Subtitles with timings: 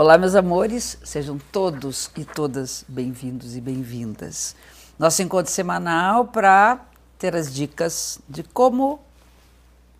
[0.00, 4.54] Olá, meus amores, sejam todos e todas bem-vindos e bem-vindas.
[4.96, 6.86] Nosso encontro semanal para
[7.18, 9.00] ter as dicas de como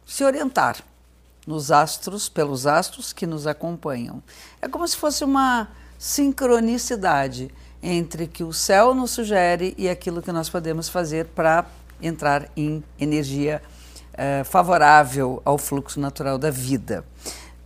[0.07, 0.77] se orientar
[1.45, 4.23] nos astros, pelos astros que nos acompanham.
[4.63, 5.67] É como se fosse uma
[5.99, 7.51] sincronicidade
[7.83, 11.67] entre o que o céu nos sugere e aquilo que nós podemos fazer para
[12.01, 13.61] entrar em energia
[14.13, 17.05] eh, favorável ao fluxo natural da vida.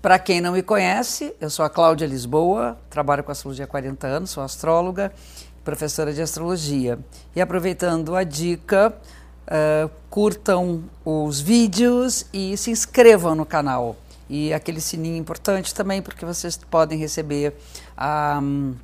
[0.02, 4.04] Para quem não me conhece, eu sou a Cláudia Lisboa, trabalho com astrologia há 40
[4.04, 5.12] anos, sou astróloga,
[5.62, 6.98] professora de astrologia.
[7.36, 8.92] E aproveitando a dica,
[9.46, 13.94] uh, curtam os vídeos e se inscrevam no canal.
[14.28, 17.54] E aquele sininho importante também, porque vocês podem receber
[18.42, 18.74] um,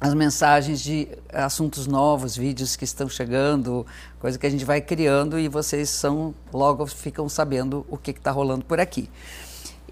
[0.00, 3.84] as mensagens de assuntos novos, vídeos que estão chegando,
[4.20, 8.30] coisa que a gente vai criando e vocês são logo ficam sabendo o que está
[8.30, 9.10] rolando por aqui.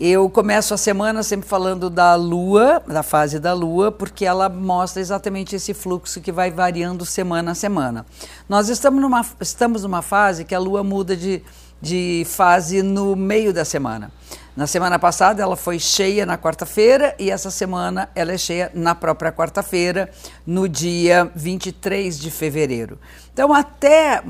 [0.01, 5.03] Eu começo a semana sempre falando da Lua, da fase da Lua, porque ela mostra
[5.03, 8.07] exatamente esse fluxo que vai variando semana a semana.
[8.49, 11.43] Nós estamos numa, estamos numa fase que a Lua muda de,
[11.83, 14.13] de fase no meio da semana.
[14.57, 18.95] Na semana passada ela foi cheia na quarta-feira e essa semana ela é cheia na
[18.95, 20.09] própria quarta-feira,
[20.47, 23.01] no dia 23 de fevereiro.
[23.33, 24.23] Então, até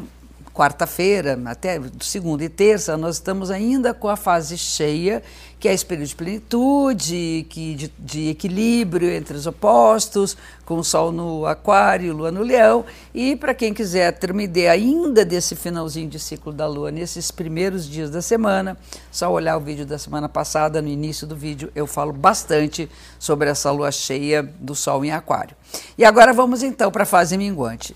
[0.58, 5.22] quarta-feira, até segunda e terça, nós estamos ainda com a fase cheia,
[5.60, 10.36] que é esse período de plenitude, que, de, de, equilíbrio entre os opostos,
[10.66, 12.84] com o Sol no Aquário, Lua no Leão.
[13.14, 17.30] E para quem quiser ter uma ideia ainda desse finalzinho de ciclo da Lua, nesses
[17.30, 18.76] primeiros dias da semana,
[19.12, 23.48] só olhar o vídeo da semana passada, no início do vídeo, eu falo bastante sobre
[23.48, 25.54] essa lua cheia do Sol em Aquário.
[25.96, 27.94] E agora vamos então para a fase minguante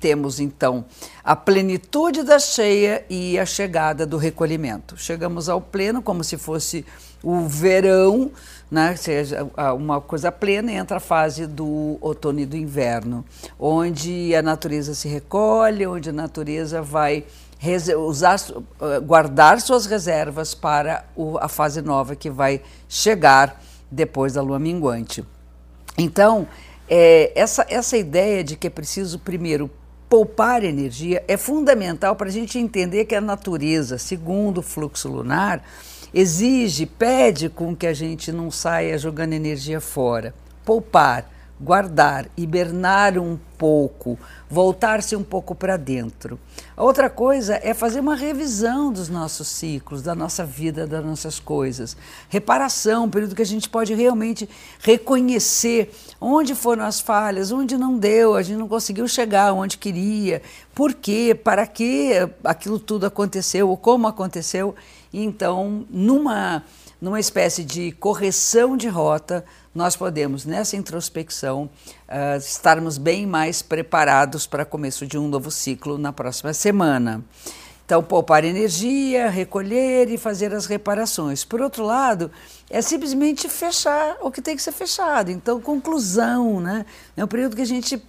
[0.00, 0.84] temos então
[1.24, 4.96] a plenitude da cheia e a chegada do recolhimento.
[4.96, 6.84] Chegamos ao pleno como se fosse
[7.22, 8.30] o verão,
[8.70, 8.94] né?
[8.94, 13.24] seja uma coisa plena, e entra a fase do outono e do inverno,
[13.58, 17.24] onde a natureza se recolhe, onde a natureza vai
[17.98, 18.38] usar,
[18.80, 21.04] eh, guardar suas reservas para
[21.40, 25.24] a fase nova que vai chegar depois da lua minguante.
[25.96, 26.46] Então,
[26.88, 29.70] é, essa, essa ideia de que é preciso primeiro
[30.08, 35.64] poupar energia é fundamental para a gente entender que a natureza, segundo o fluxo lunar,
[36.14, 40.34] exige, pede com que a gente não saia jogando energia fora.
[40.64, 41.28] Poupar,
[41.60, 44.18] guardar, hibernar um pouco,
[44.48, 46.38] voltar-se um pouco para dentro.
[46.76, 51.40] A outra coisa é fazer uma revisão dos nossos ciclos, da nossa vida, das nossas
[51.40, 51.96] coisas.
[52.28, 54.48] Reparação, período que a gente pode realmente
[54.80, 55.90] reconhecer
[56.20, 60.42] onde foram as falhas, onde não deu, a gente não conseguiu chegar onde queria,
[60.74, 62.12] por quê, para que
[62.44, 64.74] aquilo tudo aconteceu, ou como aconteceu.
[65.10, 66.62] Então, numa,
[67.00, 69.42] numa espécie de correção de rota,
[69.76, 71.68] nós podemos, nessa introspecção,
[72.08, 77.22] uh, estarmos bem mais preparados para começo de um novo ciclo na próxima semana.
[77.84, 81.44] Então, poupar energia, recolher e fazer as reparações.
[81.44, 82.30] Por outro lado,
[82.70, 85.30] é simplesmente fechar o que tem que ser fechado.
[85.30, 86.86] Então, conclusão, né?
[87.14, 88.02] É um período que a gente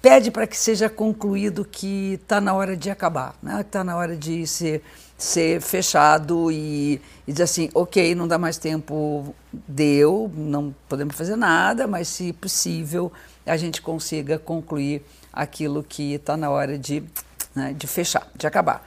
[0.00, 3.56] pede para que seja concluído que está na hora de acabar, né?
[3.56, 4.82] que está na hora de ser,
[5.22, 11.36] ser fechado e, e dizer assim, ok, não dá mais tempo, deu, não podemos fazer
[11.36, 13.12] nada, mas se possível
[13.46, 17.02] a gente consiga concluir aquilo que está na hora de,
[17.54, 18.86] né, de fechar, de acabar.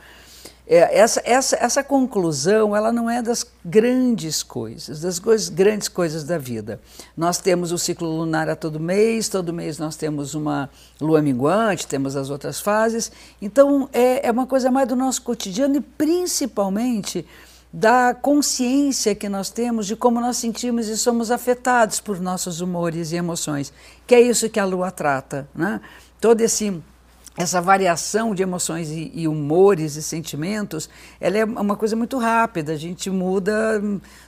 [0.65, 6.23] É, essa, essa, essa conclusão ela não é das grandes coisas, das coisas, grandes coisas
[6.23, 6.79] da vida.
[7.17, 10.69] Nós temos o ciclo lunar a todo mês, todo mês nós temos uma
[11.01, 13.11] lua minguante, temos as outras fases.
[13.41, 17.25] Então é, é uma coisa mais do nosso cotidiano e principalmente
[17.73, 23.11] da consciência que nós temos de como nós sentimos e somos afetados por nossos humores
[23.11, 23.73] e emoções,
[24.05, 25.49] que é isso que a lua trata.
[25.55, 25.81] Né?
[26.21, 26.81] Todo esse
[27.35, 30.89] essa variação de emoções e, e, humores e sentimentos,
[31.19, 32.73] ela é uma coisa muito rápida.
[32.73, 33.81] A gente muda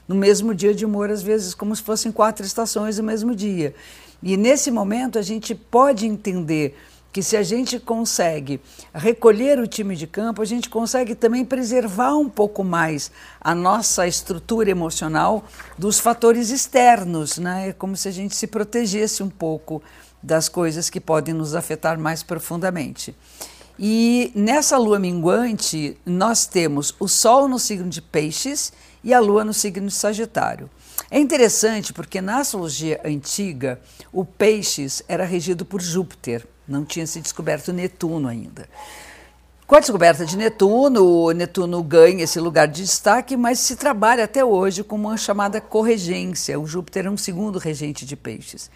[0.08, 3.74] no mesmo dia de humor, às vezes, como se fossem quatro estações no mesmo dia.
[4.22, 6.76] E nesse momento a gente pode entender
[7.16, 8.60] que se a gente consegue
[8.92, 13.10] recolher o time de campo, a gente consegue também preservar um pouco mais
[13.40, 15.42] a nossa estrutura emocional
[15.78, 17.70] dos fatores externos, né?
[17.70, 19.82] É como se a gente se protegesse um pouco
[20.26, 23.14] das coisas que podem nos afetar mais profundamente.
[23.78, 28.72] E nessa lua minguante, nós temos o Sol no signo de Peixes
[29.04, 30.68] e a Lua no signo de Sagitário.
[31.10, 33.78] É interessante porque na astrologia antiga,
[34.12, 38.68] o Peixes era regido por Júpiter, não tinha se descoberto Netuno ainda.
[39.66, 44.44] Com a descoberta de Netuno, Netuno ganha esse lugar de destaque, mas se trabalha até
[44.44, 46.58] hoje com uma chamada corregência.
[46.58, 48.70] O Júpiter é um segundo regente de peixes.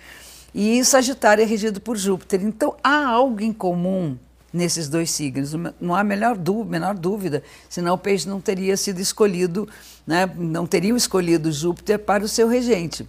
[0.55, 2.43] E Sagitário é regido por Júpiter.
[2.43, 4.17] Então há algo em comum
[4.53, 5.55] nesses dois signos.
[5.81, 6.37] Não há melhor
[6.67, 9.69] menor dúvida, senão o peixe não teria sido escolhido,
[10.07, 13.09] né, não teriam escolhido Júpiter para o seu regente.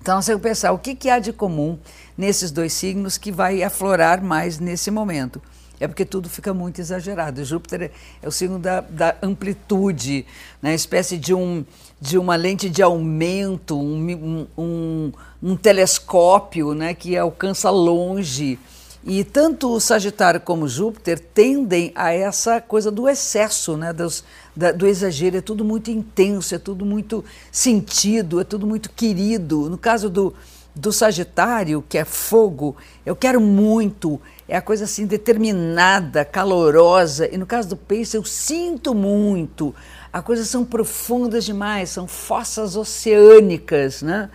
[0.00, 1.78] Então, nós temos que pensar o que, que há de comum
[2.16, 5.42] nesses dois signos que vai aflorar mais nesse momento
[5.80, 7.44] é porque tudo fica muito exagerado.
[7.44, 7.90] Júpiter
[8.22, 10.26] é o signo da, da amplitude,
[10.60, 10.74] né?
[10.74, 11.64] espécie de, um,
[12.00, 16.94] de uma lente de aumento, um, um, um telescópio né?
[16.94, 18.58] que alcança longe.
[19.04, 23.92] E tanto o Sagitário como Júpiter tendem a essa coisa do excesso, né?
[23.92, 24.24] Dos,
[24.54, 25.36] da, do exagero.
[25.36, 29.70] É tudo muito intenso, é tudo muito sentido, é tudo muito querido.
[29.70, 30.34] No caso do,
[30.74, 32.76] do Sagitário, que é fogo,
[33.06, 37.28] eu quero muito, é a coisa assim determinada, calorosa.
[37.32, 39.74] E no caso do peixe, eu sinto muito.
[40.10, 44.30] As coisas são profundas demais, são fossas oceânicas, né?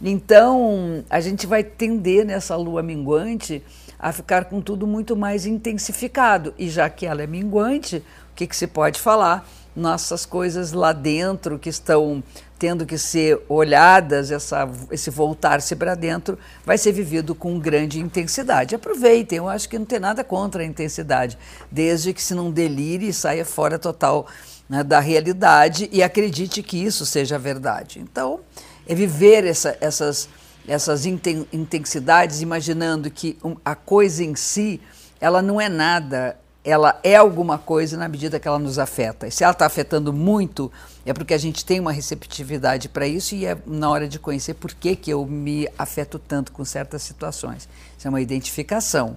[0.00, 3.62] Então, a gente vai tender nessa lua minguante
[3.98, 6.54] a ficar com tudo muito mais intensificado.
[6.56, 8.02] E já que ela é minguante, o
[8.34, 9.46] que, que se pode falar?
[9.76, 12.22] Nossas coisas lá dentro que estão
[12.58, 18.74] tendo que ser olhadas, essa, esse voltar-se para dentro, vai ser vivido com grande intensidade.
[18.74, 21.38] Aproveitem, eu acho que não tem nada contra a intensidade,
[21.70, 24.26] desde que se não delire e saia fora total
[24.68, 28.00] né, da realidade e acredite que isso seja verdade.
[28.00, 28.40] Então,
[28.88, 30.28] é viver essa, essas,
[30.66, 34.80] essas intensidades, imaginando que a coisa em si,
[35.20, 39.26] ela não é nada, ela é alguma coisa na medida que ela nos afeta.
[39.26, 40.70] E se ela está afetando muito,
[41.06, 44.54] é porque a gente tem uma receptividade para isso e é na hora de conhecer
[44.54, 47.68] por que, que eu me afeto tanto com certas situações.
[47.96, 49.16] Isso é uma identificação.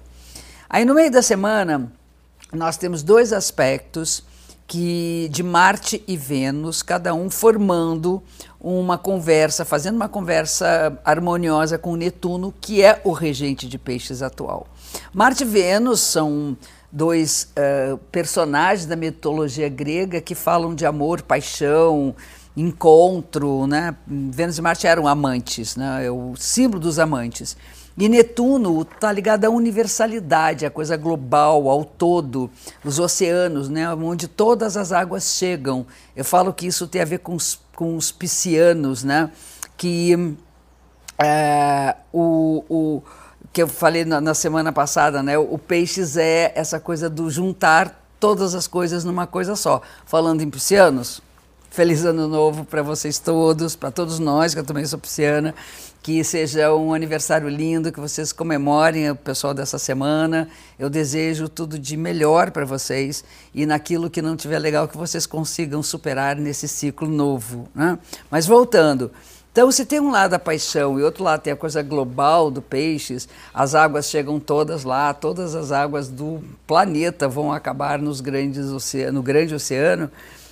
[0.70, 1.92] Aí no meio da semana,
[2.54, 4.24] nós temos dois aspectos
[4.72, 8.24] que de Marte e Vênus, cada um formando
[8.58, 14.66] uma conversa, fazendo uma conversa harmoniosa com Netuno, que é o regente de peixes atual.
[15.14, 16.56] Marte e Vênus são
[16.90, 22.16] dois uh, personagens da mitologia grega que falam de amor, paixão,
[22.56, 23.94] encontro, né?
[24.08, 26.06] Vênus e Marte eram amantes, né?
[26.06, 27.58] É o símbolo dos amantes.
[28.02, 32.50] E Netuno está ligado à universalidade, à coisa global, ao todo,
[32.84, 33.94] os oceanos, né?
[33.94, 35.86] onde todas as águas chegam.
[36.16, 39.30] Eu falo que isso tem a ver com os, com os piscianos, né?
[39.78, 40.36] que
[41.20, 43.04] é, o, o
[43.54, 45.38] que eu falei na, na, semana passada, né?
[45.38, 49.80] O peixes é essa coisa do juntar todas as coisas numa coisa só.
[50.08, 51.22] Falando em piscianos,
[51.70, 55.54] feliz ano novo para vocês todos, para todos nós, que eu também sou pisciana.
[56.04, 60.48] Que seja um aniversário lindo, que vocês comemorem o pessoal dessa semana.
[60.80, 65.26] Eu desejo tudo de melhor para vocês e naquilo que não tiver legal que vocês
[65.28, 67.70] consigam superar nesse ciclo novo.
[67.76, 68.00] Né?
[68.32, 69.12] Mas voltando,
[69.52, 72.62] então, se tem um lado a paixão e outro lado tem a coisa global do
[72.62, 78.68] peixes, as águas chegam todas lá, todas as águas do planeta vão acabar nos grandes
[78.68, 80.10] oceano, no grande oceano.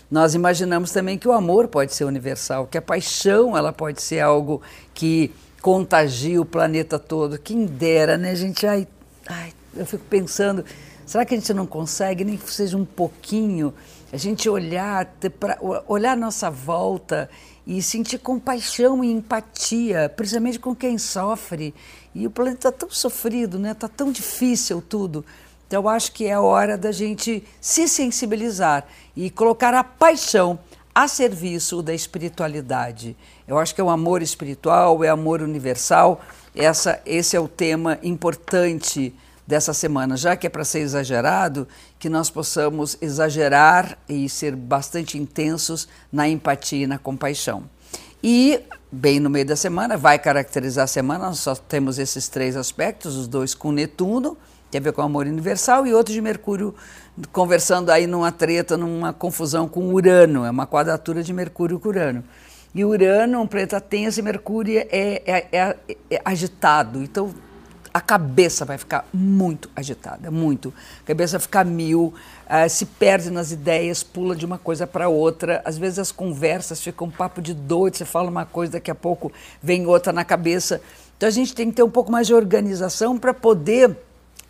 [0.10, 4.20] Nós imaginamos também que o amor pode ser universal, que a paixão ela pode ser
[4.20, 4.62] algo
[4.94, 7.38] que contagia o planeta todo.
[7.38, 8.66] Quem dera, né, gente?
[8.66, 8.88] Ai,
[9.28, 10.66] ai, eu fico pensando,
[11.06, 13.74] será que a gente não consegue, nem que seja um pouquinho,
[14.12, 15.06] a gente olhar,
[15.40, 17.30] pra, olhar nossa volta
[17.68, 21.76] e sentir compaixão e empatia, principalmente com quem sofre.
[22.16, 23.74] E o planeta está tão sofrido, né?
[23.74, 25.24] Está tão difícil tudo.
[25.70, 30.58] Então, acho que é hora da gente se sensibilizar e colocar a paixão
[30.96, 33.16] a serviço da espiritualidade.
[33.48, 36.22] Eu acho que é o amor espiritual, é amor universal.
[36.56, 39.14] Essa, esse é o tema importante
[39.46, 41.68] dessa semana, já que é para ser exagerado,
[42.00, 47.70] que nós possamos exagerar e ser bastante intensos na empatia e na compaixão.
[48.24, 48.60] E,
[48.92, 53.16] bem no meio da semana, vai caracterizar a semana, nós só temos esses três aspectos,
[53.16, 54.36] os dois com Netuno,
[54.70, 56.74] tem a ver com o amor universal, e outro de Mercúrio
[57.32, 62.24] conversando aí numa treta, numa confusão com Urano, é uma quadratura de Mercúrio com Urano.
[62.74, 64.88] E Urano, um planeta tenso, e Mercúrio é,
[65.26, 65.76] é, é,
[66.12, 67.34] é agitado, então
[67.94, 70.74] a cabeça vai ficar muito agitada, muito.
[71.04, 72.14] A cabeça vai ficar mil,
[72.46, 75.62] uh, se perde nas ideias, pula de uma coisa para outra.
[75.66, 78.96] Às vezes as conversas ficam um papo de doido, você fala uma coisa, daqui a
[78.96, 80.80] pouco vem outra na cabeça.
[81.18, 83.98] Então a gente tem que ter um pouco mais de organização para poder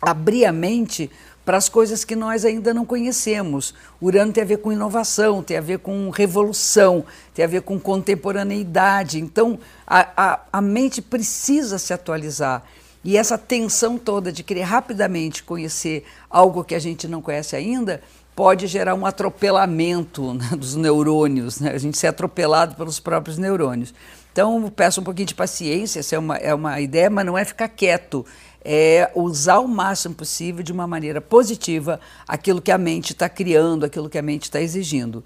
[0.00, 1.10] abrir a mente
[1.44, 3.74] para as coisas que nós ainda não conhecemos.
[4.00, 7.04] Urano tem a ver com inovação, tem a ver com revolução,
[7.34, 9.18] tem a ver com contemporaneidade.
[9.18, 12.62] Então, a, a, a mente precisa se atualizar.
[13.02, 18.02] E essa tensão toda de querer rapidamente conhecer algo que a gente não conhece ainda
[18.36, 21.72] pode gerar um atropelamento né, dos neurônios, né?
[21.72, 23.92] a gente ser atropelado pelos próprios neurônios.
[24.32, 27.44] Então, peço um pouquinho de paciência, essa é uma, é uma ideia, mas não é
[27.44, 28.24] ficar quieto,
[28.64, 33.84] é usar o máximo possível de uma maneira positiva aquilo que a mente está criando,
[33.84, 35.24] aquilo que a mente está exigindo.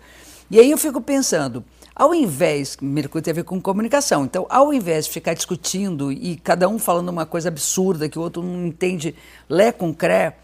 [0.50, 1.64] E aí eu fico pensando,
[1.94, 6.36] ao invés, Mercúrio tem a ver com comunicação, então ao invés de ficar discutindo e
[6.36, 9.14] cada um falando uma coisa absurda que o outro não entende
[9.48, 10.36] lé com cré,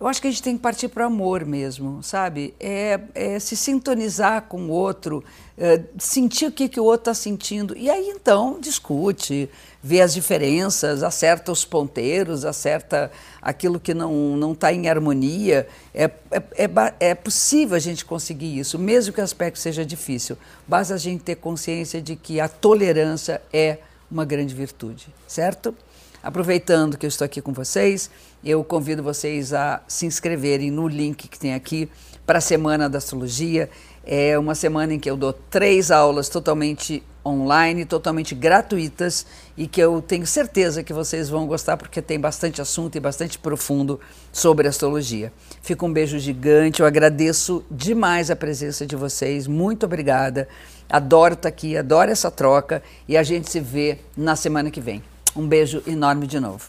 [0.00, 2.54] eu acho que a gente tem que partir para o amor mesmo, sabe?
[2.60, 5.24] É, é, se sintonizar com o outro,
[5.56, 7.76] é, sentir o que, que o outro está sentindo.
[7.76, 9.50] E aí então discute,
[9.82, 13.10] vê as diferenças, acerta os ponteiros, acerta
[13.42, 15.66] aquilo que não está em harmonia.
[15.92, 20.38] É, é, é, é possível a gente conseguir isso, mesmo que o aspecto seja difícil.
[20.64, 23.78] Basta a gente ter consciência de que a tolerância é
[24.08, 25.74] uma grande virtude, certo?
[26.22, 28.10] Aproveitando que eu estou aqui com vocês,
[28.44, 31.88] eu convido vocês a se inscreverem no link que tem aqui
[32.26, 33.70] para a Semana da Astrologia.
[34.04, 39.80] É uma semana em que eu dou três aulas totalmente online, totalmente gratuitas e que
[39.80, 44.00] eu tenho certeza que vocês vão gostar porque tem bastante assunto e bastante profundo
[44.32, 45.32] sobre astrologia.
[45.62, 50.48] Fica um beijo gigante, eu agradeço demais a presença de vocês, muito obrigada.
[50.88, 55.02] Adoro estar aqui, adoro essa troca e a gente se vê na semana que vem.
[55.38, 56.68] Um beijo enorme de novo.